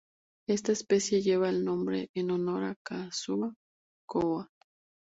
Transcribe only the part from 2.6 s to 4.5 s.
a Kazuo Koba.